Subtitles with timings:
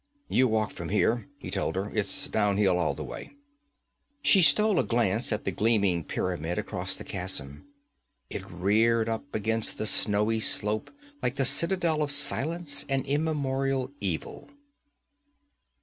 [0.29, 3.35] 'You walk from here,' he told her; 'it's downhill all the way.'
[4.23, 7.65] She stole a glance at the gleaming pyramid across the chasm;
[8.27, 10.89] it reared up against the snowy slope
[11.21, 14.49] like the citadel of silence and immemorial evil.